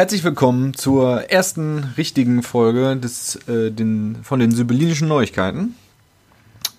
[0.00, 5.74] Herzlich willkommen zur ersten richtigen Folge des, äh, den, von den Sibyllinischen Neuigkeiten.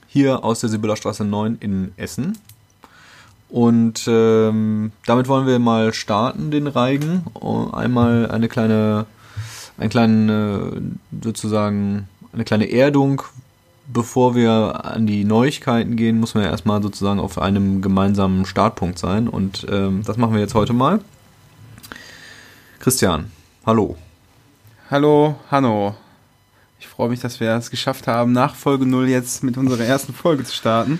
[0.08, 2.39] Hier aus der Sibyllerstraße 9 in Essen.
[3.47, 7.23] Und ähm, damit wollen wir mal starten, den Reigen.
[7.71, 9.05] Einmal eine kleine,
[9.77, 13.21] einen kleinen, äh, sozusagen, eine kleine Erdung.
[13.85, 18.97] Bevor wir an die Neuigkeiten gehen, muss man ja erstmal sozusagen auf einem gemeinsamen Startpunkt
[18.97, 19.27] sein.
[19.27, 21.01] Und ähm, das machen wir jetzt heute mal.
[22.82, 23.29] Christian,
[23.63, 23.95] hallo.
[24.89, 25.96] Hallo, Hanno.
[26.79, 30.15] Ich freue mich, dass wir es geschafft haben, nach Folge 0 jetzt mit unserer ersten
[30.15, 31.00] Folge zu starten.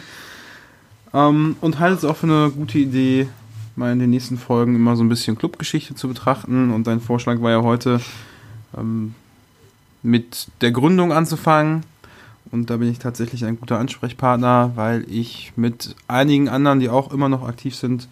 [1.12, 3.30] Ähm, und halte es auch für eine gute Idee,
[3.76, 6.70] mal in den nächsten Folgen immer so ein bisschen Clubgeschichte zu betrachten.
[6.72, 8.00] Und dein Vorschlag war ja heute,
[8.78, 9.16] ähm,
[10.04, 11.82] mit der Gründung anzufangen.
[12.52, 17.12] Und da bin ich tatsächlich ein guter Ansprechpartner, weil ich mit einigen anderen, die auch
[17.12, 18.08] immer noch aktiv sind,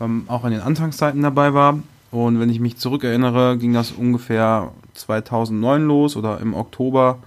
[0.00, 1.80] ähm, auch an den Anfangszeiten dabei war.
[2.12, 7.18] Und wenn ich mich zurückerinnere, ging das ungefähr 2009 los oder im Oktober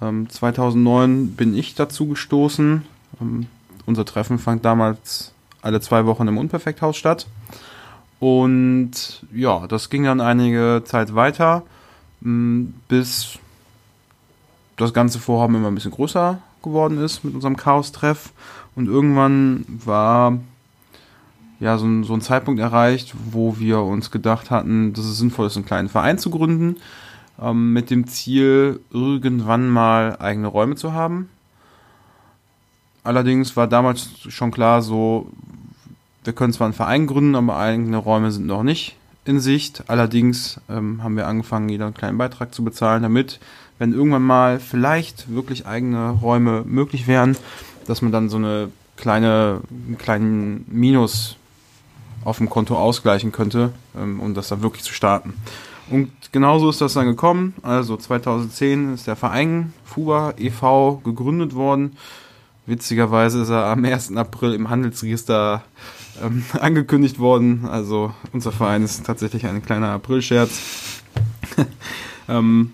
[0.00, 2.84] ähm, 2009 bin ich dazu gestoßen.
[3.20, 3.46] Ähm,
[3.84, 7.26] unser Treffen fand damals alle zwei Wochen im Unperfekthaus statt.
[8.18, 11.62] Und ja, das ging dann einige Zeit weiter,
[12.22, 13.38] mm, bis
[14.76, 18.32] das ganze Vorhaben immer ein bisschen größer geworden ist mit unserem Chaos-Treff.
[18.74, 20.38] Und irgendwann war
[21.60, 25.46] ja so ein, so ein Zeitpunkt erreicht, wo wir uns gedacht hatten, dass es sinnvoll
[25.46, 26.76] ist, einen kleinen Verein zu gründen,
[27.40, 31.28] ähm, mit dem Ziel, irgendwann mal eigene Räume zu haben.
[33.02, 35.30] Allerdings war damals schon klar, so,
[36.24, 39.84] wir können zwar einen Verein gründen, aber eigene Räume sind noch nicht in Sicht.
[39.88, 43.40] Allerdings ähm, haben wir angefangen, jeder einen kleinen Beitrag zu bezahlen, damit,
[43.78, 47.36] wenn irgendwann mal vielleicht wirklich eigene Räume möglich wären,
[47.86, 51.37] dass man dann so eine kleine, einen kleinen Minus
[52.24, 55.34] auf dem Konto ausgleichen könnte, ähm, um das dann wirklich zu starten.
[55.90, 57.54] Und genauso ist das dann gekommen.
[57.62, 61.00] Also 2010 ist der Verein FUBA e.V.
[61.04, 61.96] gegründet worden.
[62.66, 64.14] Witzigerweise ist er am 1.
[64.16, 65.62] April im Handelsregister
[66.22, 67.66] ähm, angekündigt worden.
[67.70, 71.02] Also unser Verein ist tatsächlich ein kleiner Aprilscherz.
[72.28, 72.72] ähm,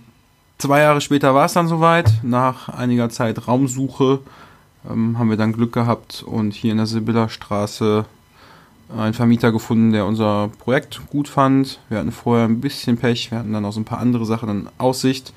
[0.59, 2.13] zwei Jahre später war es dann soweit.
[2.25, 4.19] Nach einiger Zeit Raumsuche
[4.91, 8.05] ähm, haben wir dann Glück gehabt und hier in der Sibyller Straße
[8.97, 11.81] einen Vermieter gefunden, der unser Projekt gut fand.
[11.89, 14.49] Wir hatten vorher ein bisschen Pech, wir hatten dann auch so ein paar andere Sachen
[14.49, 15.33] in Aussicht.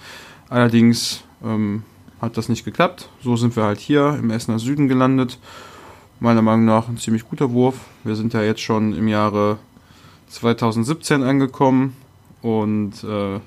[0.50, 1.84] Allerdings ähm,
[2.22, 3.09] hat das nicht geklappt.
[3.22, 5.40] So sind wir halt hier im Essener Süden gelandet.
[6.19, 7.75] Meiner Meinung nach ein ziemlich guter Wurf.
[8.03, 9.59] Wir sind ja jetzt schon im Jahre
[10.29, 11.95] 2017 angekommen
[12.41, 13.39] und äh,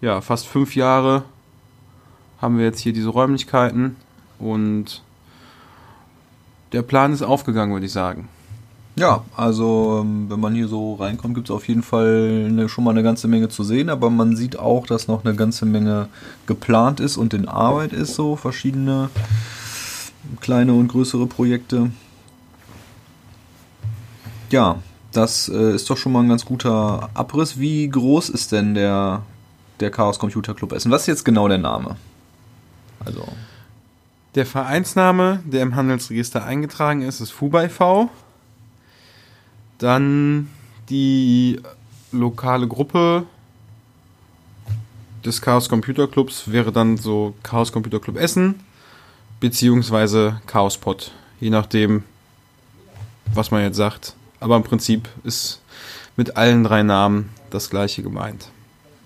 [0.00, 1.24] ja, fast fünf Jahre
[2.40, 3.96] haben wir jetzt hier diese Räumlichkeiten
[4.38, 5.02] und
[6.72, 8.28] der Plan ist aufgegangen, würde ich sagen.
[8.94, 12.84] Ja, also ähm, wenn man hier so reinkommt, gibt es auf jeden Fall eine, schon
[12.84, 16.08] mal eine ganze Menge zu sehen, aber man sieht auch, dass noch eine ganze Menge
[16.46, 19.08] geplant ist und in Arbeit ist, so verschiedene
[20.40, 21.90] kleine und größere Projekte.
[24.50, 24.76] Ja,
[25.12, 27.58] das äh, ist doch schon mal ein ganz guter Abriss.
[27.58, 29.22] Wie groß ist denn der,
[29.80, 30.90] der Chaos Computer Club Essen?
[30.90, 31.96] Was ist jetzt genau der Name?
[33.04, 33.26] Also.
[34.34, 38.10] Der Vereinsname, der im Handelsregister eingetragen ist, ist FUBA e.V.
[39.82, 40.48] Dann
[40.90, 41.60] die
[42.12, 43.26] lokale Gruppe
[45.24, 48.60] des Chaos Computer Clubs wäre dann so Chaos Computer Club Essen
[49.40, 51.10] beziehungsweise Chaos Pod,
[51.40, 52.04] je nachdem,
[53.34, 54.14] was man jetzt sagt.
[54.38, 55.60] Aber im Prinzip ist
[56.16, 58.50] mit allen drei Namen das gleiche gemeint.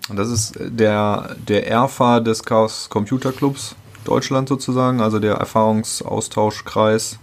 [0.09, 7.17] Und das ist der, der ERFA des Chaos Computer Clubs Deutschland sozusagen, also der Erfahrungsaustauschkreis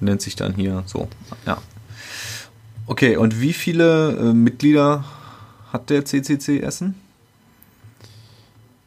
[0.00, 1.06] nennt sich dann hier so.
[1.46, 1.58] Ja.
[2.92, 5.02] Okay, und wie viele äh, Mitglieder
[5.72, 6.94] hat der CCC Essen?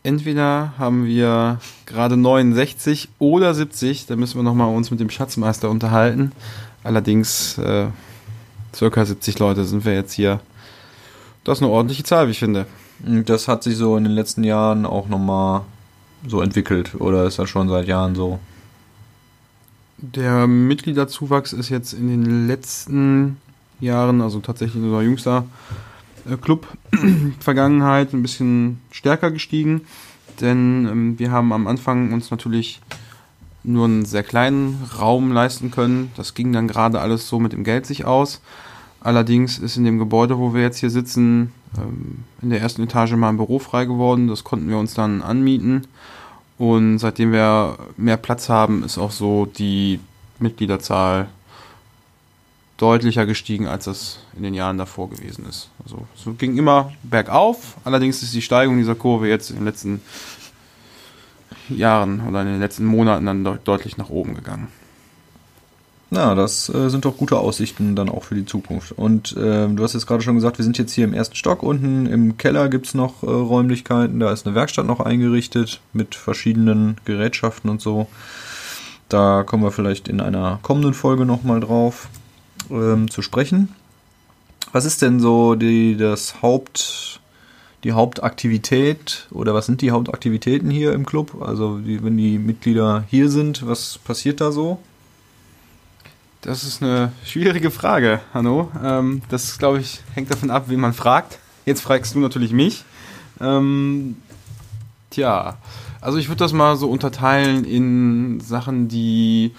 [0.04, 5.72] Entweder haben wir gerade 69 oder 70, da müssen wir nochmal uns mit dem Schatzmeister
[5.72, 6.34] unterhalten.
[6.84, 7.88] Allerdings äh,
[8.76, 10.40] circa 70 Leute sind wir jetzt hier.
[11.44, 12.68] Das ist eine ordentliche Zahl, wie ich finde.
[13.00, 15.62] Das hat sich so in den letzten Jahren auch nochmal
[16.28, 18.38] so entwickelt oder ist das schon seit Jahren so?
[19.98, 23.38] Der Mitgliederzuwachs ist jetzt in den letzten
[23.80, 25.45] Jahren, also tatsächlich unser jüngster
[26.30, 26.68] äh, Club
[27.39, 29.81] Vergangenheit ein bisschen stärker gestiegen,
[30.42, 32.81] denn ähm, wir haben am Anfang uns natürlich
[33.63, 36.12] nur einen sehr kleinen Raum leisten können.
[36.16, 38.42] Das ging dann gerade alles so mit dem Geld sich aus.
[39.01, 43.13] Allerdings ist in dem Gebäude, wo wir jetzt hier sitzen, ähm, in der ersten Etage
[43.13, 44.27] mal ein Büro frei geworden.
[44.27, 45.88] Das konnten wir uns dann anmieten.
[46.57, 50.00] Und seitdem wir mehr Platz haben, ist auch so die
[50.39, 51.27] Mitgliederzahl
[52.77, 55.69] deutlicher gestiegen, als das in den Jahren davor gewesen ist.
[55.83, 60.01] Also es ging immer bergauf, allerdings ist die Steigung dieser Kurve jetzt in den letzten
[61.69, 64.68] Jahren oder in den letzten Monaten dann de deutlich nach oben gegangen.
[66.12, 68.92] Na, das äh, sind doch gute Aussichten dann auch für die Zukunft.
[68.92, 71.63] Und äh, du hast jetzt gerade schon gesagt, wir sind jetzt hier im ersten Stock.
[71.63, 74.19] Unten im Keller gibt es noch äh, Räumlichkeiten.
[74.19, 78.07] Da ist eine Werkstatt noch eingerichtet mit verschiedenen Gerätschaften und so.
[79.10, 82.07] Da kommen wir vielleicht in einer kommenden Folge nochmal drauf
[82.69, 83.69] ähm, zu sprechen.
[84.71, 87.19] Was ist denn so die, das Haupt,
[87.83, 91.41] die Hauptaktivität oder was sind die Hauptaktivitäten hier im Club?
[91.41, 94.79] Also die, wenn die Mitglieder hier sind, was passiert da so?
[96.41, 98.71] Das ist eine schwierige Frage, Hanno.
[98.83, 101.39] Ähm, das, glaube ich, hängt davon ab, wen man fragt.
[101.65, 102.83] Jetzt fragst du natürlich mich.
[103.41, 104.17] Ähm,
[105.09, 105.57] tja,
[106.06, 109.52] also ich würde das mal so unterteilen in Sachen, die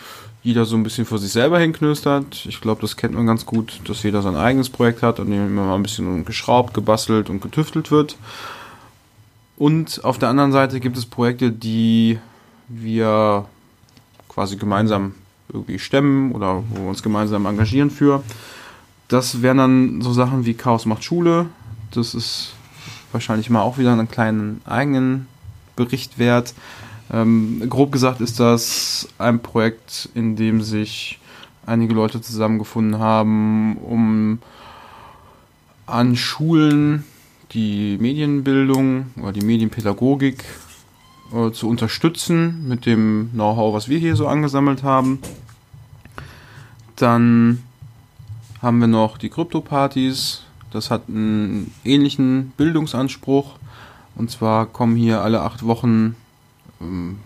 [0.45, 2.47] jeder so ein bisschen vor sich selber hinknöstert.
[2.47, 5.65] Ich glaube, das kennt man ganz gut, dass jeder sein eigenes Projekt hat, dem immer
[5.65, 8.17] mal ein bisschen geschraubt, gebastelt und getüftelt wird.
[9.57, 12.21] Und auf der anderen Seite gibt es Projekte, die
[12.69, 13.47] wir
[14.29, 15.15] quasi gemeinsam
[15.53, 18.23] irgendwie stemmen oder wo wir uns gemeinsam engagieren für.
[19.09, 21.47] Das wären dann so Sachen wie Chaos macht Schule.
[21.91, 22.53] Das ist
[23.11, 25.27] wahrscheinlich mal auch wieder einen kleinen eigenen
[25.77, 26.55] Bericht wert.
[27.13, 31.21] Ähm, grob gesagt ist das ein Projekt, in dem sich
[31.65, 34.39] einige Leute zusammengefunden haben, um
[35.87, 37.05] an Schulen
[37.53, 40.45] die Medienbildung oder die Medienpädagogik
[41.33, 45.21] äh, zu unterstützen mit dem Know-how, was wir hier so angesammelt haben.
[46.97, 47.63] Dann
[48.63, 50.43] haben wir noch die Krypto-Partys.
[50.71, 53.57] Das hat einen ähnlichen Bildungsanspruch.
[54.17, 56.17] Und zwar kommen hier alle acht Wochen
[56.81, 57.19] ähm,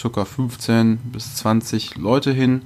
[0.00, 0.24] ca.
[0.24, 2.62] 15 bis 20 Leute hin,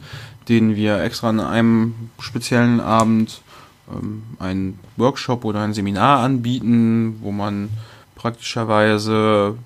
[0.49, 3.43] denen wir extra an einem speziellen Abend
[3.90, 7.70] ähm, einen Workshop oder ein Seminar anbieten, wo man
[8.17, 9.56] praktischerweise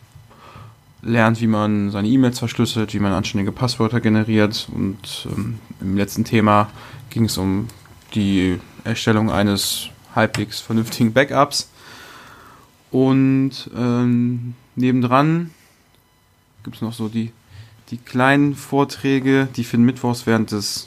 [1.03, 4.69] lernt, wie man seine E-Mails verschlüsselt, wie man anständige Passwörter generiert.
[4.73, 6.71] Und ähm, im letzten Thema
[7.11, 7.69] ging es um
[8.15, 11.71] die Erstellung eines halbwegs vernünftigen Backups.
[12.95, 15.51] Und ähm, nebendran
[16.63, 17.33] gibt es noch so die,
[17.91, 20.87] die kleinen Vorträge, die finden mittwochs während des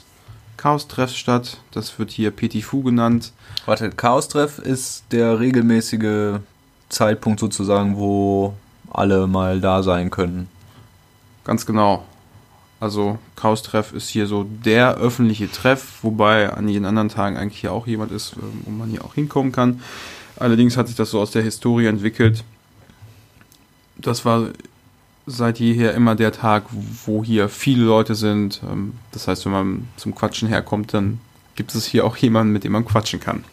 [0.56, 1.60] Chaos-Treffs statt.
[1.70, 3.32] Das wird hier Petit Fu genannt.
[3.66, 6.38] Warte, Chaos-Treff ist der regelmäßige
[6.88, 8.54] Zeitpunkt sozusagen, wo
[8.90, 10.48] alle mal da sein können.
[11.44, 12.06] Ganz genau.
[12.80, 17.72] Also Chaos-Treff ist hier so der öffentliche Treff, wobei an jeden anderen Tagen eigentlich hier
[17.74, 19.82] auch jemand ist, ähm, wo man hier auch hinkommen kann.
[20.38, 22.44] Allerdings hat sich das so aus der Historie entwickelt.
[23.96, 24.48] Das war
[25.26, 26.64] seit jeher immer der Tag,
[27.04, 28.62] wo hier viele Leute sind.
[28.68, 31.20] Ähm, das heißt, wenn man zum Quatschen herkommt, dann
[31.54, 33.44] gibt es hier auch jemanden, mit dem man quatschen kann.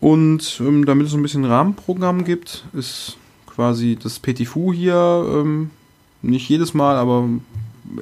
[0.00, 3.16] Und ähm, damit es ein bisschen Rahmenprogramm gibt, ist
[3.46, 5.70] quasi das Petit Fu hier ähm,
[6.22, 7.28] nicht jedes Mal, aber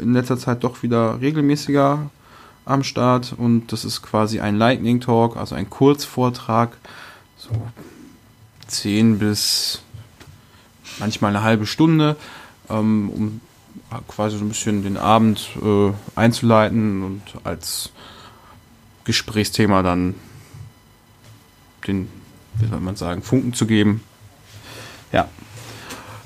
[0.01, 2.11] in letzter Zeit doch wieder regelmäßiger
[2.65, 6.77] am Start und das ist quasi ein Lightning Talk, also ein Kurzvortrag,
[7.37, 7.51] so
[8.69, 9.83] 10 bis
[10.99, 12.17] manchmal eine halbe Stunde,
[12.69, 13.41] ähm, um
[14.09, 17.91] quasi so ein bisschen den Abend äh, einzuleiten und als
[19.05, 20.15] Gesprächsthema dann
[21.87, 22.09] den,
[22.55, 24.03] wie soll man sagen, Funken zu geben.
[25.11, 25.29] Ja.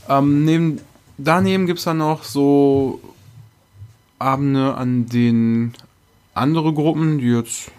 [0.09, 0.81] Ähm, neben,
[1.19, 3.01] daneben gibt es dann noch so
[4.19, 5.75] Abende, an denen
[6.37, 7.71] andere Gruppen, die jetzt,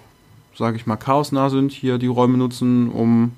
[0.55, 3.31] sage ich mal, chaosnah sind, hier die Räume nutzen, um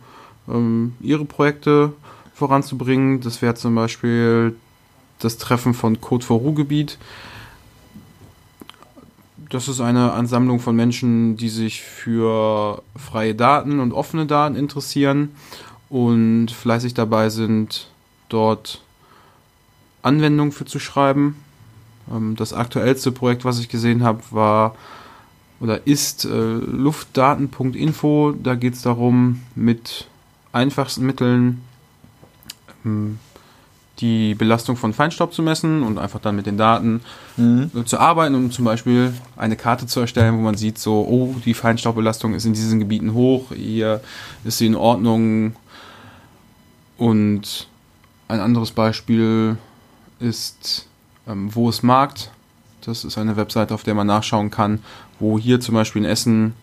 [0.47, 1.93] ähm, ihre Projekte
[2.33, 3.21] voranzubringen.
[3.21, 4.55] Das wäre zum Beispiel
[5.19, 6.97] das Treffen von Code for Ruhrgebiet.
[9.49, 15.31] Das ist eine Ansammlung von Menschen, die sich für freie Daten und offene Daten interessieren
[15.89, 17.87] und fleißig dabei sind,
[18.29, 18.81] dort
[20.01, 21.35] Anwendungen für zu schreiben.
[22.09, 24.75] Ähm, das aktuellste Projekt, was ich gesehen habe, war
[25.59, 28.31] oder ist äh, luftdaten.info.
[28.31, 30.07] Da geht es darum, mit
[30.51, 31.61] einfachsten Mitteln
[32.85, 33.19] ähm,
[33.99, 37.01] die Belastung von Feinstaub zu messen und einfach dann mit den Daten
[37.35, 37.85] mhm.
[37.85, 41.53] zu arbeiten, um zum Beispiel eine Karte zu erstellen, wo man sieht, so, oh, die
[41.53, 44.01] Feinstaubbelastung ist in diesen Gebieten hoch, hier
[44.45, 45.55] ist sie in Ordnung.
[46.97, 47.67] Und
[48.29, 49.57] ein anderes Beispiel
[50.19, 50.87] ist
[51.27, 52.31] ähm, Wo ist Markt?
[52.85, 54.79] Das ist eine Webseite, auf der man nachschauen kann,
[55.19, 56.53] wo hier zum Beispiel in Essen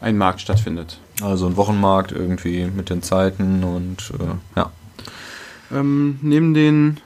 [0.00, 0.98] ein Markt stattfindet.
[1.22, 4.70] Also ein Wochenmarkt irgendwie mit den Zeiten und äh, ja.
[5.70, 6.98] Ähm, neben den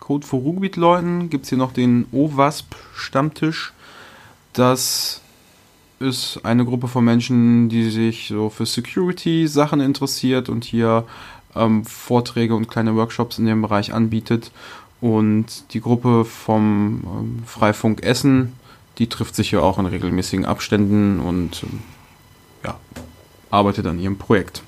[0.00, 3.72] Code for Ruhrgebiet-Leuten gibt es hier noch den OWASP-Stammtisch.
[4.52, 5.20] Das
[5.98, 11.04] ist eine Gruppe von Menschen, die sich so für Security-Sachen interessiert und hier
[11.56, 14.52] ähm, Vorträge und kleine Workshops in dem Bereich anbietet.
[15.00, 18.54] Und die Gruppe vom ähm, Freifunk Essen,
[18.98, 21.80] die trifft sich ja auch in regelmäßigen Abständen und ähm,
[22.64, 22.78] ja,
[23.50, 24.62] arbeitet an ihrem Projekt.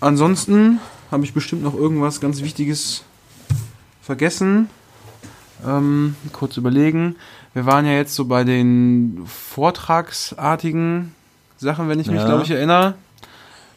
[0.00, 0.80] Ansonsten
[1.10, 3.04] habe ich bestimmt noch irgendwas ganz Wichtiges
[4.00, 4.68] vergessen.
[5.66, 7.16] Ähm, kurz überlegen.
[7.52, 11.14] Wir waren ja jetzt so bei den vortragsartigen
[11.56, 12.26] Sachen, wenn ich mich, Ja.
[12.26, 12.94] glaube ich, erinnere.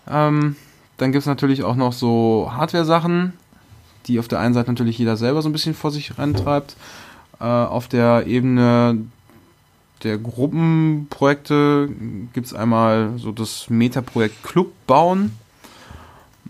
[0.07, 0.55] Ähm,
[0.97, 3.33] dann gibt es natürlich auch noch so Hardware-Sachen,
[4.07, 6.75] die auf der einen Seite natürlich jeder selber so ein bisschen vor sich reintreibt.
[7.39, 9.05] Äh, auf der Ebene
[10.03, 11.89] der Gruppenprojekte
[12.33, 15.37] gibt es einmal so das Meta-Projekt Club bauen.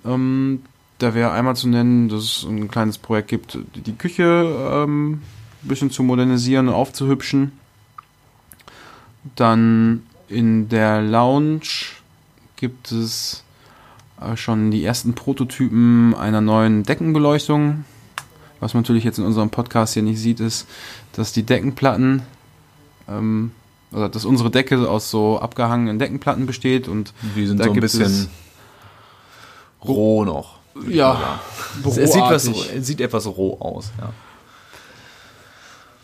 [0.06, 0.62] Ähm,
[1.00, 5.22] da wäre einmal zu nennen, dass es ein kleines Projekt gibt, die Küche ähm,
[5.64, 7.52] ein bisschen zu modernisieren und aufzuhübschen.
[9.36, 11.62] Dann in der Lounge
[12.56, 13.44] gibt es
[14.36, 17.86] schon die ersten Prototypen einer neuen Deckenbeleuchtung.
[18.60, 20.68] Was man natürlich jetzt in unserem Podcast hier nicht sieht, ist,
[21.14, 22.22] dass die Deckenplatten,
[23.10, 23.52] ähm,
[23.92, 27.80] oder dass unsere Decke aus so abgehangenen Deckenplatten besteht und Die sind Da so ein
[27.80, 28.30] bisschen
[29.84, 30.60] roh noch.
[30.88, 31.40] ja,
[31.86, 34.14] Es, sieht was, es sieht etwas roh aus, ja.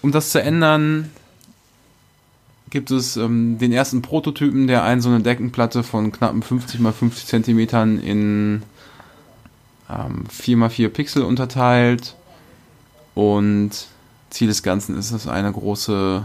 [0.01, 1.11] Um das zu ändern,
[2.69, 6.97] gibt es ähm, den ersten Prototypen, der einen so eine Deckenplatte von knappen 50 x
[6.97, 8.63] 50 Zentimetern in
[9.89, 12.15] ähm, 4 x 4 Pixel unterteilt.
[13.15, 13.71] Und
[14.29, 16.23] Ziel des Ganzen ist es, eine große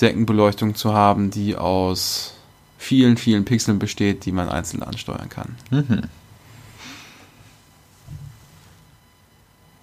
[0.00, 2.34] Deckenbeleuchtung zu haben, die aus
[2.76, 5.54] vielen, vielen Pixeln besteht, die man einzeln ansteuern kann.
[5.70, 6.02] Mhm.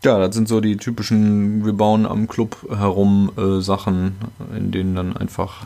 [0.03, 4.15] Ja, das sind so die typischen, wir bauen am Club herum äh, Sachen,
[4.55, 5.65] in denen dann einfach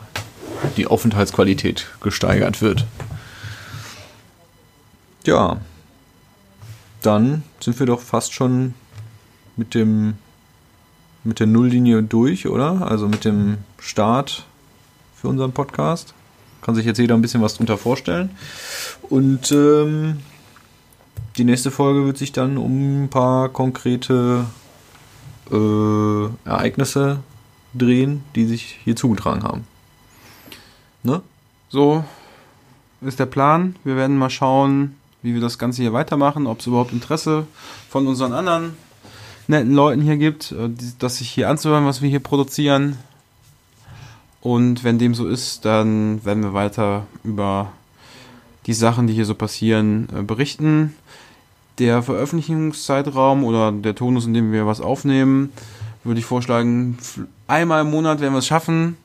[0.76, 2.84] die Aufenthaltsqualität gesteigert wird.
[5.24, 5.58] Ja,
[7.02, 8.74] dann sind wir doch fast schon
[9.56, 10.14] mit dem
[11.24, 12.86] mit der Nulllinie durch, oder?
[12.86, 14.44] Also mit dem Start
[15.16, 16.12] für unseren Podcast.
[16.60, 18.30] Kann sich jetzt jeder ein bisschen was drunter vorstellen.
[19.08, 20.18] Und ähm,
[21.36, 24.46] die nächste Folge wird sich dann um ein paar konkrete
[25.50, 27.20] äh, Ereignisse
[27.74, 29.66] drehen, die sich hier zugetragen haben.
[31.02, 31.22] Ne?
[31.68, 32.04] So
[33.00, 33.76] ist der Plan.
[33.84, 37.46] Wir werden mal schauen, wie wir das Ganze hier weitermachen, ob es überhaupt Interesse
[37.88, 38.76] von unseren anderen
[39.48, 42.96] netten Leuten hier gibt, äh, das sich hier anzuhören, was wir hier produzieren.
[44.40, 47.72] Und wenn dem so ist, dann werden wir weiter über
[48.66, 50.94] die Sachen, die hier so passieren, äh, berichten.
[51.78, 55.52] Der Veröffentlichungszeitraum oder der Tonus, in dem wir was aufnehmen,
[56.04, 56.98] würde ich vorschlagen,
[57.48, 58.96] einmal im Monat werden wir es schaffen,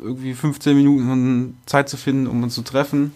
[0.00, 3.12] irgendwie 15 Minuten Zeit zu finden, um uns zu treffen.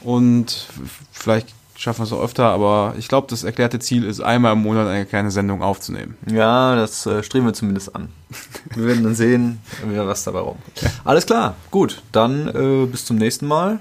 [0.00, 0.68] Und
[1.12, 4.62] vielleicht schaffen wir es auch öfter, aber ich glaube, das erklärte Ziel ist, einmal im
[4.62, 6.16] Monat eine kleine Sendung aufzunehmen.
[6.30, 8.08] Ja, das äh, streben wir zumindest an.
[8.74, 10.90] Wir werden dann sehen, was dabei rumkommt.
[11.04, 12.02] Alles klar, gut.
[12.12, 13.80] Dann äh, bis zum nächsten Mal.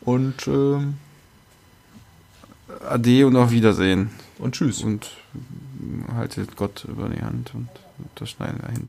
[0.00, 0.96] Und, ähm,
[2.88, 4.10] Ade und auf Wiedersehen.
[4.38, 4.82] und tschüss.
[4.82, 5.10] Und
[6.16, 7.68] haltet Gott über die Hand und
[8.16, 8.82] das Schneiden dahin.